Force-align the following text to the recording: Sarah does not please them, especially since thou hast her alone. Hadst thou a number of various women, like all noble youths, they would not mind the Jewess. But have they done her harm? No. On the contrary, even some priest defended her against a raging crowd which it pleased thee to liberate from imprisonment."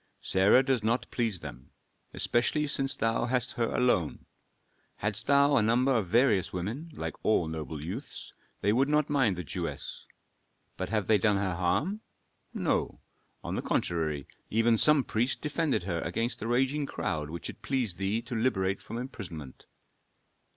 Sarah 0.21 0.63
does 0.63 0.81
not 0.81 1.05
please 1.11 1.41
them, 1.41 1.69
especially 2.11 2.65
since 2.65 2.95
thou 2.95 3.25
hast 3.25 3.51
her 3.51 3.71
alone. 3.71 4.25
Hadst 4.95 5.27
thou 5.27 5.55
a 5.57 5.61
number 5.61 5.95
of 5.95 6.07
various 6.07 6.51
women, 6.51 6.89
like 6.95 7.13
all 7.23 7.47
noble 7.47 7.85
youths, 7.85 8.33
they 8.61 8.73
would 8.73 8.89
not 8.89 9.11
mind 9.11 9.35
the 9.37 9.43
Jewess. 9.43 10.07
But 10.75 10.89
have 10.89 11.05
they 11.05 11.19
done 11.19 11.37
her 11.37 11.53
harm? 11.53 12.01
No. 12.51 12.99
On 13.43 13.53
the 13.53 13.61
contrary, 13.61 14.25
even 14.49 14.75
some 14.75 15.03
priest 15.03 15.39
defended 15.39 15.83
her 15.83 16.01
against 16.01 16.41
a 16.41 16.47
raging 16.47 16.87
crowd 16.87 17.29
which 17.29 17.47
it 17.47 17.61
pleased 17.61 17.99
thee 17.99 18.23
to 18.23 18.33
liberate 18.33 18.81
from 18.81 18.97
imprisonment." 18.97 19.67